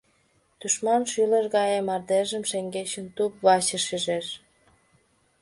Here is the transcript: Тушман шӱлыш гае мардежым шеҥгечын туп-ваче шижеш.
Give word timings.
Тушман 0.59 1.03
шӱлыш 1.11 1.45
гае 1.55 1.79
мардежым 1.87 2.43
шеҥгечын 2.51 3.05
туп-ваче 3.15 3.77
шижеш. 3.87 4.27